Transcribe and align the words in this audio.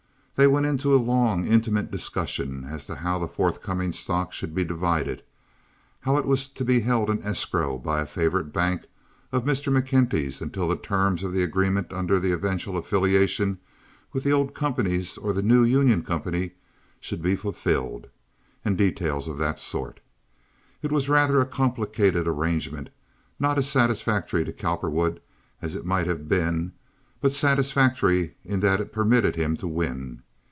They 0.35 0.47
went 0.47 0.65
into 0.65 0.95
a 0.95 0.95
long, 0.97 1.45
intimate 1.45 1.91
discussion 1.91 2.63
as 2.65 2.87
to 2.87 2.95
how 2.95 3.19
the 3.19 3.27
forthcoming 3.27 3.93
stock 3.93 4.33
should 4.33 4.55
be 4.55 4.63
divided, 4.63 5.21
how 5.99 6.17
it 6.17 6.25
was 6.25 6.49
to 6.49 6.65
be 6.65 6.79
held 6.79 7.11
in 7.11 7.21
escrow 7.21 7.77
by 7.77 8.01
a 8.01 8.07
favorite 8.07 8.51
bank 8.51 8.85
of 9.31 9.43
Mr. 9.45 9.71
McKenty's 9.71 10.41
until 10.41 10.67
the 10.67 10.77
terms 10.77 11.21
of 11.21 11.31
the 11.31 11.43
agreement 11.43 11.93
under 11.93 12.19
the 12.19 12.31
eventual 12.31 12.75
affiliation 12.75 13.59
with 14.13 14.23
the 14.23 14.31
old 14.31 14.55
companies 14.55 15.15
or 15.15 15.31
the 15.31 15.43
new 15.43 15.63
union 15.63 16.01
company 16.01 16.53
should 16.99 17.21
be 17.21 17.35
fulfilled, 17.35 18.07
and 18.65 18.79
details 18.79 19.27
of 19.27 19.37
that 19.37 19.59
sort. 19.59 19.99
It 20.81 20.91
was 20.91 21.07
rather 21.07 21.39
a 21.39 21.45
complicated 21.45 22.27
arrangement, 22.27 22.89
not 23.37 23.59
as 23.59 23.69
satisfactory 23.69 24.43
to 24.45 24.53
Cowperwood 24.53 25.21
as 25.61 25.75
it 25.75 25.85
might 25.85 26.07
have 26.07 26.27
been, 26.27 26.71
but 27.19 27.31
satisfactory 27.31 28.33
in 28.43 28.61
that 28.61 28.81
it 28.81 28.91
permitted 28.91 29.35
him 29.35 29.55
to 29.55 29.67
win. 29.67 30.23